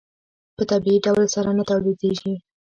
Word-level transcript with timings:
په 0.55 0.63
طبیعي 0.71 0.99
ډول 1.05 1.25
بېرته 1.31 1.51
نه 1.57 1.63
تولیدېږي. 1.69 2.33